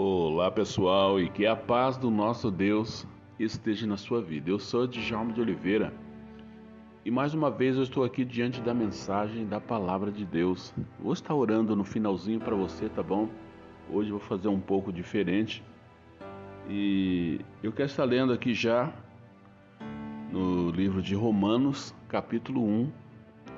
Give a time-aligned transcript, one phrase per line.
[0.00, 3.04] Olá pessoal e que a paz do nosso Deus
[3.36, 4.48] esteja na sua vida.
[4.48, 5.92] Eu sou Djalma de Oliveira
[7.04, 10.72] e mais uma vez eu estou aqui diante da mensagem da palavra de Deus.
[11.00, 13.28] Vou estar orando no finalzinho para você, tá bom?
[13.90, 15.64] Hoje eu vou fazer um pouco diferente
[16.68, 18.92] e eu quero estar lendo aqui já
[20.30, 22.92] no livro de Romanos, capítulo 1,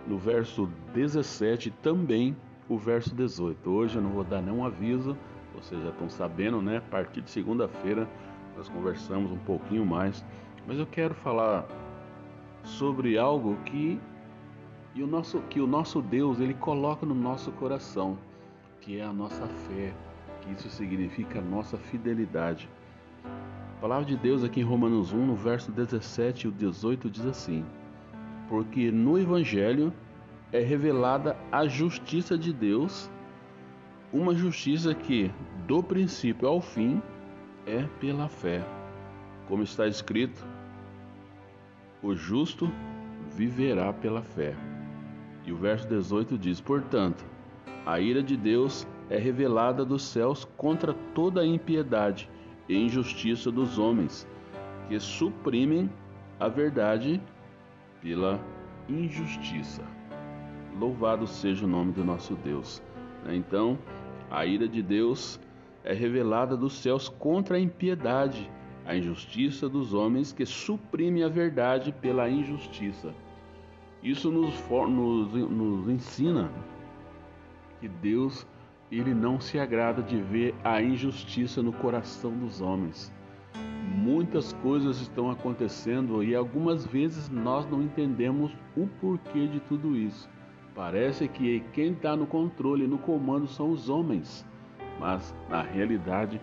[0.06, 2.34] no verso 17 também
[2.66, 3.68] o verso 18.
[3.68, 5.14] Hoje eu não vou dar nenhum aviso
[5.54, 6.78] vocês já estão sabendo, né?
[6.78, 8.08] A partir de segunda-feira
[8.56, 10.24] nós conversamos um pouquinho mais,
[10.66, 11.66] mas eu quero falar
[12.64, 13.98] sobre algo que
[14.94, 18.18] e o nosso que o nosso Deus ele coloca no nosso coração,
[18.80, 19.94] que é a nossa fé,
[20.40, 22.68] que isso significa a nossa fidelidade.
[23.24, 27.64] A palavra de Deus aqui em Romanos 1, no verso 17 e 18 diz assim:
[28.48, 29.92] Porque no evangelho
[30.52, 33.10] é revelada a justiça de Deus
[34.12, 35.30] uma justiça que,
[35.66, 37.00] do princípio ao fim,
[37.66, 38.64] é pela fé.
[39.46, 40.44] Como está escrito,
[42.02, 42.70] o justo
[43.30, 44.54] viverá pela fé.
[45.44, 47.24] E o verso 18 diz: Portanto,
[47.86, 52.28] a ira de Deus é revelada dos céus contra toda a impiedade
[52.68, 54.26] e injustiça dos homens,
[54.88, 55.90] que suprimem
[56.38, 57.20] a verdade
[58.00, 58.40] pela
[58.88, 59.82] injustiça.
[60.78, 62.82] Louvado seja o nome do nosso Deus.
[63.28, 63.78] Então,
[64.30, 65.40] a ira de Deus
[65.82, 68.48] é revelada dos céus contra a impiedade,
[68.86, 73.12] a injustiça dos homens que suprimem a verdade pela injustiça.
[74.02, 74.54] Isso nos,
[74.88, 76.50] nos, nos ensina
[77.80, 78.46] que Deus
[78.90, 83.12] ele não se agrada de ver a injustiça no coração dos homens.
[83.94, 90.28] Muitas coisas estão acontecendo e algumas vezes nós não entendemos o porquê de tudo isso.
[90.74, 94.46] Parece que quem está no controle, no comando, são os homens,
[94.98, 96.40] mas na realidade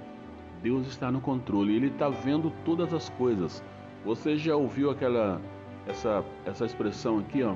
[0.62, 1.76] Deus está no controle.
[1.76, 3.64] Ele está vendo todas as coisas.
[4.04, 5.42] Você já ouviu aquela
[5.86, 7.56] essa essa expressão aqui, ó?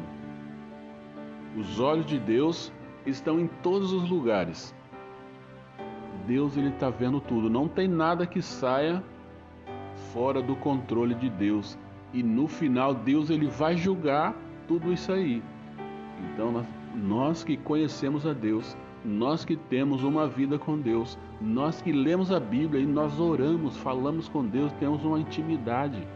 [1.57, 2.72] Os olhos de Deus
[3.06, 4.74] estão em todos os lugares.
[6.25, 7.50] Deus ele está vendo tudo.
[7.50, 9.03] Não tem nada que saia
[10.13, 11.78] fora do controle de Deus.
[12.13, 14.34] E no final Deus ele vai julgar
[14.68, 15.44] tudo isso aí.
[16.33, 16.65] Então,
[16.95, 22.31] nós que conhecemos a Deus, nós que temos uma vida com Deus, nós que lemos
[22.31, 26.07] a Bíblia e nós oramos, falamos com Deus, temos uma intimidade.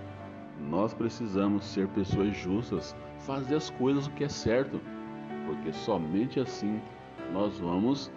[0.69, 4.79] Nós precisamos ser pessoas justas, fazer as coisas o que é certo,
[5.45, 6.79] porque somente assim
[7.33, 8.11] nós vamos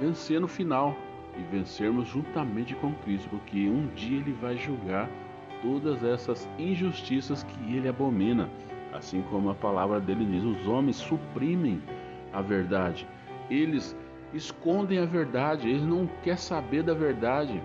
[0.00, 0.96] vencer no final
[1.36, 5.08] e vencermos juntamente com Cristo, porque um dia Ele vai julgar
[5.62, 8.48] todas essas injustiças que Ele abomina.
[8.92, 11.82] Assim como a palavra dele diz, os homens suprimem
[12.32, 13.06] a verdade.
[13.50, 13.96] Eles
[14.32, 17.62] escondem a verdade, eles não querem saber da verdade,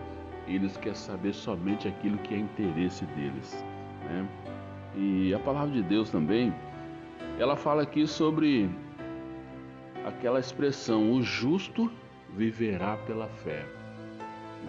[0.47, 3.63] eles querem saber somente aquilo que é interesse deles.
[4.05, 4.27] Né?
[4.95, 6.53] E a palavra de Deus também,
[7.39, 8.69] ela fala aqui sobre
[10.05, 11.91] aquela expressão: o justo
[12.35, 13.65] viverá pela fé.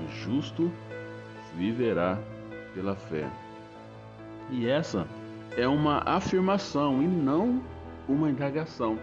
[0.02, 0.70] O justo
[1.56, 2.18] viverá
[2.74, 3.28] pela fé.
[4.50, 5.06] E essa
[5.56, 7.62] é uma afirmação e não
[8.08, 8.98] uma indagação.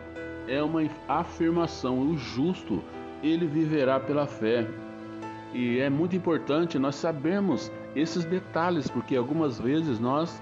[0.47, 2.00] É uma afirmação.
[2.00, 2.84] O justo,
[3.23, 4.67] ele viverá pela fé.
[5.53, 10.41] E é muito importante nós sabermos esses detalhes, porque algumas vezes nós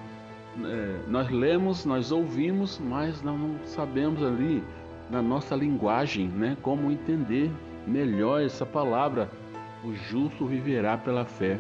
[0.64, 4.64] é, nós lemos, nós ouvimos, mas não sabemos ali
[5.10, 7.52] na nossa linguagem, né, como entender
[7.86, 9.30] melhor essa palavra.
[9.84, 11.60] O justo viverá pela fé.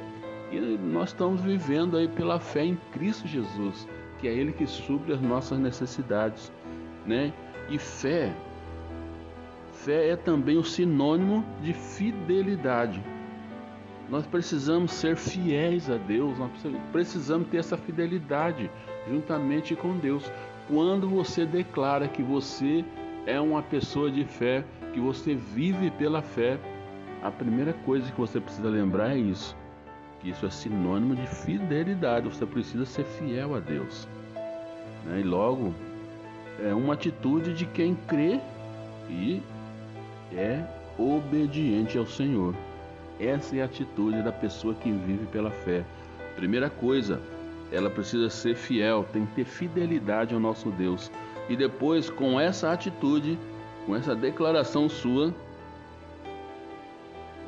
[0.51, 3.87] E nós estamos vivendo aí pela fé em Cristo Jesus
[4.19, 6.51] que é Ele que supre as nossas necessidades,
[7.05, 7.33] né?
[7.69, 8.33] E fé,
[9.71, 13.01] fé é também o sinônimo de fidelidade.
[14.09, 16.51] Nós precisamos ser fiéis a Deus, nós
[16.91, 18.69] precisamos ter essa fidelidade
[19.07, 20.29] juntamente com Deus.
[20.67, 22.83] Quando você declara que você
[23.25, 24.63] é uma pessoa de fé,
[24.93, 26.59] que você vive pela fé,
[27.21, 29.55] a primeira coisa que você precisa lembrar é isso
[30.19, 32.27] que isso é sinônimo de fidelidade.
[32.27, 34.07] Você precisa ser fiel a Deus.
[35.05, 35.21] Né?
[35.21, 35.73] E logo,
[36.63, 38.39] é uma atitude de quem crê
[39.09, 39.41] e
[40.33, 40.63] é
[40.97, 42.53] obediente ao Senhor.
[43.19, 45.83] Essa é a atitude da pessoa que vive pela fé.
[46.35, 47.21] Primeira coisa,
[47.71, 51.11] ela precisa ser fiel, tem que ter fidelidade ao nosso Deus.
[51.49, 53.37] E depois, com essa atitude,
[53.85, 55.33] com essa declaração sua,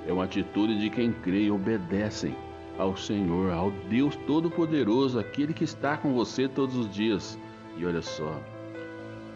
[0.07, 2.35] é uma atitude de quem crê e obedecem
[2.81, 7.37] ao Senhor, ao Deus Todo-Poderoso, aquele que está com você todos os dias.
[7.77, 8.41] E olha só,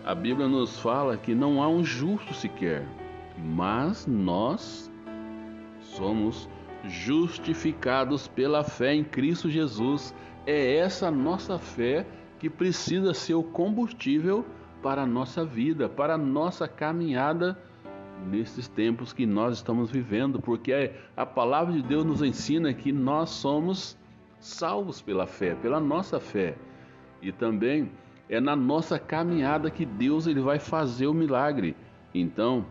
[0.03, 2.83] a Bíblia nos fala que não há um justo sequer,
[3.37, 4.91] mas nós
[5.79, 6.49] somos
[6.85, 10.13] justificados pela fé em Cristo Jesus.
[10.47, 12.05] É essa nossa fé
[12.39, 14.43] que precisa ser o combustível
[14.81, 17.55] para a nossa vida, para a nossa caminhada
[18.27, 23.29] nesses tempos que nós estamos vivendo, porque a palavra de Deus nos ensina que nós
[23.29, 23.97] somos
[24.39, 26.55] salvos pela fé, pela nossa fé.
[27.21, 27.89] E também
[28.29, 31.75] é na nossa caminhada que Deus ele vai fazer o milagre.
[32.13, 32.65] Então,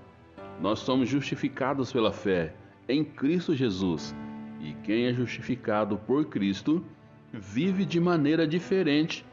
[0.61, 2.55] nós somos justificados pela fé
[2.89, 4.15] em Cristo Jesus.
[4.61, 6.85] E quem é justificado por Cristo
[7.33, 9.25] vive de maneira diferente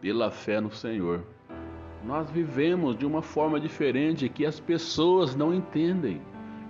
[0.00, 1.24] pela fé no Senhor.
[2.06, 6.20] Nós vivemos de uma forma diferente que as pessoas não entendem.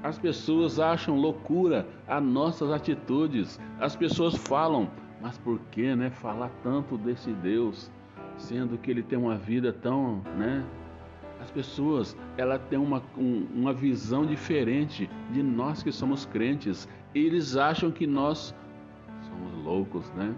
[0.00, 3.58] As pessoas acham loucura as nossas atitudes.
[3.80, 4.88] As pessoas falam,
[5.20, 7.90] mas por que, né, falar tanto desse Deus,
[8.36, 10.64] sendo que ele tem uma vida tão, né?
[11.40, 16.88] As pessoas, ela tem uma, um, uma visão diferente de nós que somos crentes.
[17.12, 18.54] Eles acham que nós
[19.28, 20.32] somos loucos, né?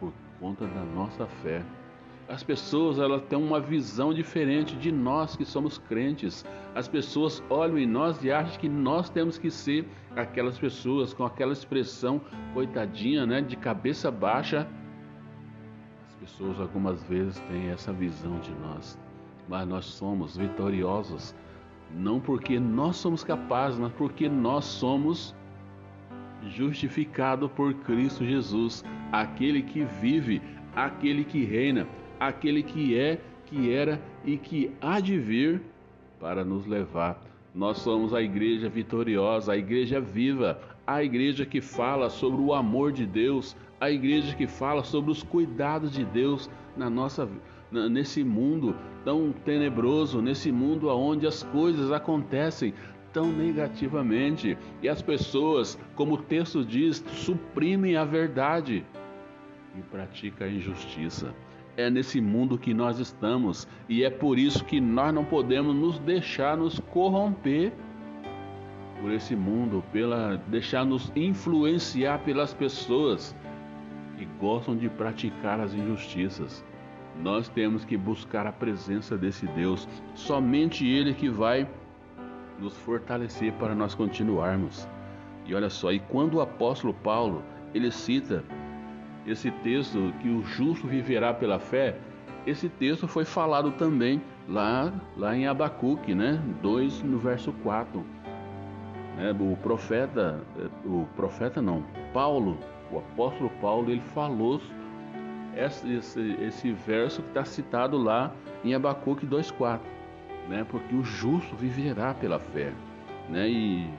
[0.00, 1.62] Por conta da nossa fé.
[2.28, 6.44] As pessoas elas têm uma visão diferente de nós que somos crentes.
[6.74, 11.24] As pessoas olham em nós e acham que nós temos que ser aquelas pessoas com
[11.24, 12.20] aquela expressão
[12.52, 14.68] coitadinha, né, de cabeça baixa.
[16.06, 18.98] As pessoas algumas vezes têm essa visão de nós,
[19.48, 21.34] mas nós somos vitoriosos
[21.94, 25.34] não porque nós somos capazes, mas porque nós somos
[26.46, 30.42] justificados por Cristo Jesus, aquele que vive,
[30.76, 31.86] aquele que reina
[32.18, 35.60] aquele que é, que era e que há de vir
[36.20, 37.22] para nos levar.
[37.54, 42.92] Nós somos a igreja vitoriosa, a igreja viva, a igreja que fala sobre o amor
[42.92, 47.28] de Deus, a igreja que fala sobre os cuidados de Deus na nossa
[47.70, 48.74] nesse mundo
[49.04, 52.72] tão tenebroso, nesse mundo onde as coisas acontecem
[53.12, 58.84] tão negativamente e as pessoas, como o texto diz, suprimem a verdade
[59.76, 61.34] e praticam a injustiça
[61.78, 65.96] é nesse mundo que nós estamos e é por isso que nós não podemos nos
[66.00, 67.72] deixar nos corromper
[69.00, 73.34] por esse mundo, pela deixar nos influenciar pelas pessoas
[74.16, 76.64] que gostam de praticar as injustiças.
[77.22, 81.68] Nós temos que buscar a presença desse Deus, somente ele que vai
[82.58, 84.88] nos fortalecer para nós continuarmos.
[85.46, 88.42] E olha só, e quando o apóstolo Paulo, ele cita
[89.30, 91.96] esse texto que o justo viverá pela fé,
[92.46, 96.42] esse texto foi falado também lá, lá em Abacuque, né?
[96.62, 98.04] 2 no verso 4.
[99.16, 99.36] Né?
[99.38, 100.40] O profeta,
[100.84, 102.56] o profeta não, Paulo,
[102.90, 104.60] o apóstolo Paulo, ele falou
[105.54, 108.32] esse, esse, esse verso que está citado lá
[108.64, 109.80] em Abacuque 2,4,
[110.48, 110.64] né?
[110.68, 112.72] Porque o justo viverá pela fé,
[113.28, 113.48] né?
[113.48, 113.90] E,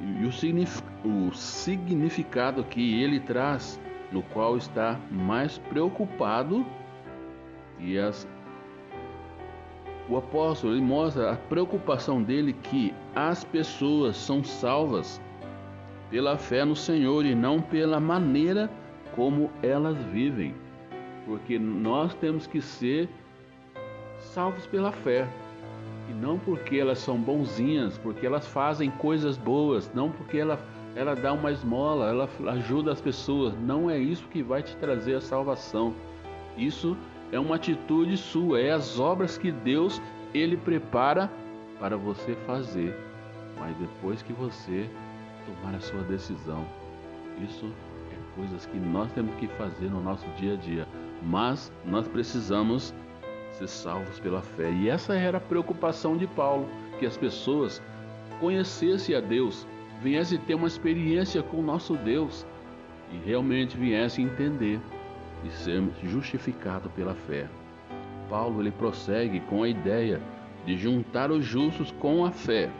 [0.00, 3.78] e o, o significado que ele traz
[4.12, 6.64] no qual está mais preocupado
[7.78, 8.26] e as
[10.08, 15.20] o apóstolo ele mostra a preocupação dele que as pessoas são salvas
[16.10, 18.70] pela fé no Senhor e não pela maneira
[19.14, 20.54] como elas vivem.
[21.26, 23.06] Porque nós temos que ser
[24.18, 25.28] salvos pela fé.
[26.08, 30.58] E não porque elas são bonzinhas, porque elas fazem coisas boas, não porque elas
[30.98, 33.54] ela dá uma esmola, ela ajuda as pessoas.
[33.60, 35.94] Não é isso que vai te trazer a salvação.
[36.56, 36.96] Isso
[37.30, 40.02] é uma atitude sua, é as obras que Deus
[40.34, 41.30] ele prepara
[41.78, 42.92] para você fazer.
[43.56, 44.90] Mas depois que você
[45.46, 46.66] tomar a sua decisão,
[47.44, 47.72] isso
[48.10, 50.88] é coisas que nós temos que fazer no nosso dia a dia.
[51.22, 52.92] Mas nós precisamos
[53.52, 54.72] ser salvos pela fé.
[54.72, 57.80] E essa era a preocupação de Paulo, que as pessoas
[58.40, 59.64] conhecessem a Deus,
[60.00, 62.46] viesse ter uma experiência com o nosso Deus
[63.12, 64.80] e realmente viesse entender
[65.44, 67.46] e ser justificado pela fé.
[68.28, 70.20] Paulo ele prossegue com a ideia
[70.66, 72.70] de juntar os justos com a fé,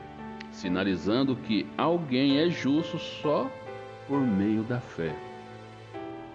[0.50, 3.50] sinalizando que alguém é justo só
[4.06, 5.14] por meio da fé.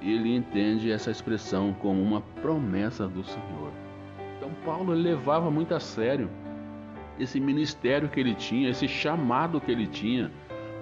[0.02, 3.72] Ele entende essa expressão como uma promessa do Senhor.
[4.38, 6.30] Então Paulo levava muito a sério
[7.20, 10.32] esse ministério que ele tinha, esse chamado que ele tinha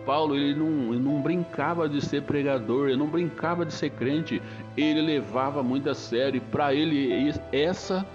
[0.05, 4.41] Paulo ele não, ele não brincava de ser pregador, ele não brincava de ser crente,
[4.75, 6.37] ele levava muito a sério.
[6.37, 8.05] E para ele essa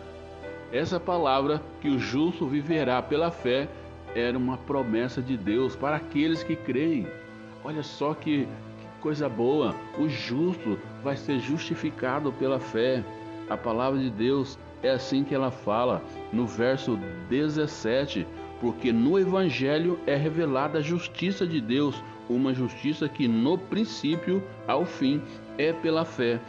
[0.73, 3.69] essa palavra que o justo viverá pela fé
[4.15, 7.07] era uma promessa de Deus para aqueles que creem.
[7.65, 9.75] Olha só que, que coisa boa!
[9.99, 13.05] O justo vai ser justificado pela fé.
[13.49, 16.03] A palavra de Deus é assim que ela fala
[16.33, 18.27] no verso 17
[18.61, 24.85] porque no Evangelho é revelada a justiça de Deus, uma justiça que no princípio ao
[24.85, 25.23] fim
[25.59, 26.41] é pela fé.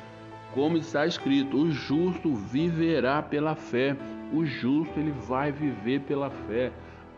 [0.54, 3.96] Como está escrito, o justo viverá pela fé.
[4.34, 6.72] O justo ele vai viver pela fé.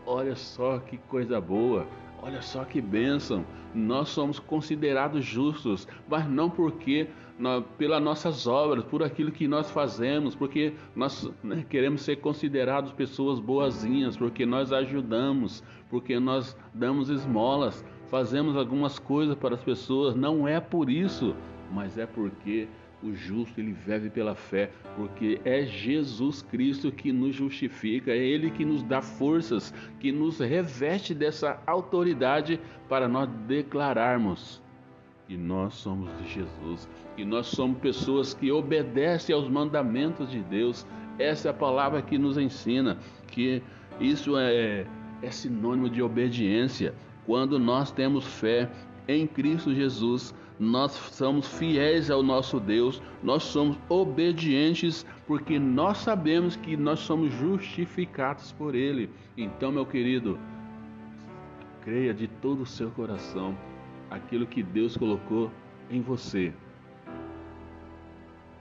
[0.04, 1.86] Olha só que coisa boa.
[2.22, 3.44] Olha só que bênção!
[3.74, 7.08] Nós somos considerados justos, mas não porque
[7.38, 12.92] nós, pelas nossas obras, por aquilo que nós fazemos, porque nós né, queremos ser considerados
[12.92, 20.14] pessoas boazinhas, porque nós ajudamos, porque nós damos esmolas, fazemos algumas coisas para as pessoas.
[20.14, 21.34] Não é por isso,
[21.72, 22.68] mas é porque
[23.02, 28.50] o justo ele vive pela fé, porque é Jesus Cristo que nos justifica, é Ele
[28.50, 34.62] que nos dá forças, que nos reveste dessa autoridade para nós declararmos
[35.26, 40.84] que nós somos de Jesus, que nós somos pessoas que obedecem aos mandamentos de Deus.
[41.20, 43.62] Essa é a palavra que nos ensina que
[44.00, 44.84] isso é,
[45.22, 46.94] é sinônimo de obediência.
[47.26, 48.68] Quando nós temos fé
[49.06, 56.54] em Cristo Jesus, nós somos fiéis ao nosso Deus, nós somos obedientes, porque nós sabemos
[56.54, 59.08] que nós somos justificados por Ele.
[59.38, 60.38] Então, meu querido,
[61.80, 63.56] creia de todo o seu coração
[64.10, 65.50] aquilo que Deus colocou
[65.90, 66.52] em você.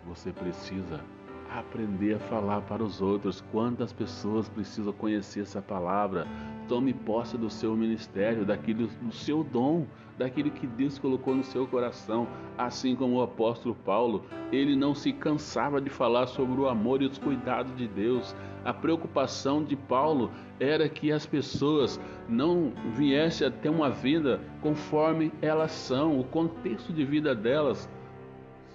[0.08, 1.04] Você precisa
[1.50, 3.44] aprender a falar para os outros.
[3.52, 6.26] Quantas pessoas precisam conhecer essa palavra?
[6.70, 11.66] Tome posse do seu ministério, daquilo, do seu dom, daquilo que Deus colocou no seu
[11.66, 12.28] coração.
[12.58, 17.06] Assim como o apóstolo Paulo, ele não se cansava de falar sobre o amor e
[17.06, 18.36] os cuidados de Deus.
[18.64, 25.32] A preocupação de Paulo era que as pessoas não viessem a ter uma vida conforme
[25.42, 27.90] elas são, o contexto de vida delas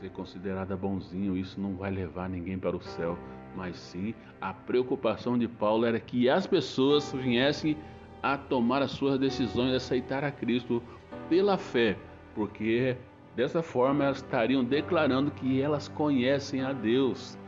[0.04, 3.16] ser considerada bonzinho, isso não vai levar ninguém para o céu.
[3.56, 7.76] Mas sim, a preocupação de Paulo era que as pessoas viessem
[8.22, 10.82] a tomar as suas decisões e aceitar a Cristo
[11.28, 11.96] pela fé,
[12.34, 12.96] porque
[13.36, 17.38] dessa forma elas estariam declarando que elas conhecem a Deus.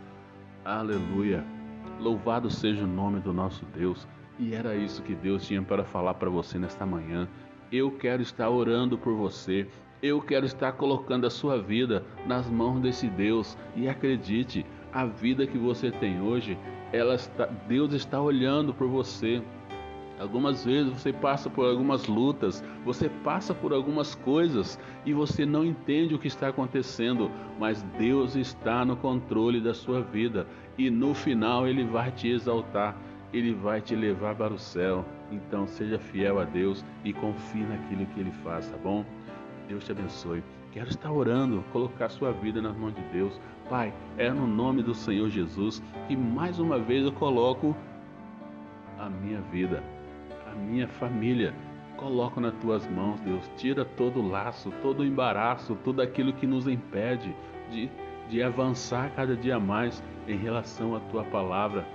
[0.64, 1.44] Aleluia!
[1.98, 4.06] Louvado seja o nome do nosso Deus.
[4.38, 7.26] E era isso que Deus tinha para falar para você nesta manhã.
[7.72, 9.66] Eu quero estar orando por você.
[10.02, 15.46] Eu quero estar colocando a sua vida nas mãos desse Deus e acredite, a vida
[15.46, 16.58] que você tem hoje,
[16.92, 19.42] está, Deus está olhando por você.
[20.18, 25.62] Algumas vezes você passa por algumas lutas, você passa por algumas coisas e você não
[25.62, 30.46] entende o que está acontecendo, mas Deus está no controle da sua vida
[30.78, 32.96] e no final ele vai te exaltar,
[33.30, 35.04] ele vai te levar para o céu.
[35.30, 39.04] Então seja fiel a Deus e confie naquilo que ele faz, tá bom?
[39.68, 40.42] Deus te abençoe.
[40.72, 43.40] Quero estar orando, colocar sua vida nas mãos de Deus.
[43.68, 47.74] Pai, é no nome do Senhor Jesus que mais uma vez eu coloco
[48.98, 49.82] a minha vida,
[50.50, 51.54] a minha família.
[51.96, 53.50] Coloco nas tuas mãos, Deus.
[53.56, 57.34] Tira todo o laço, todo o embaraço, tudo aquilo que nos impede
[57.70, 57.90] de,
[58.28, 61.86] de avançar cada dia mais em relação à tua palavra.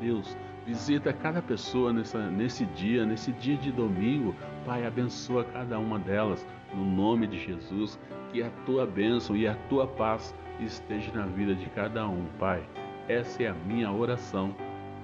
[0.00, 0.36] Deus,
[0.68, 4.36] Visita cada pessoa nessa, nesse dia, nesse dia de domingo.
[4.66, 6.46] Pai, abençoa cada uma delas.
[6.74, 7.98] No nome de Jesus,
[8.30, 12.62] que a tua bênção e a tua paz esteja na vida de cada um, Pai.
[13.08, 14.54] Essa é a minha oração.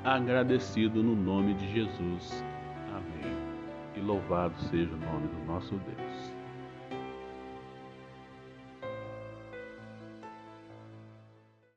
[0.05, 2.45] Agradecido no nome de Jesus.
[2.91, 3.35] Amém.
[3.97, 6.34] E louvado seja o nome do nosso Deus.